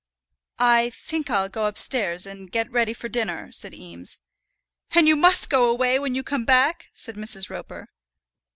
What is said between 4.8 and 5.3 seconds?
"And you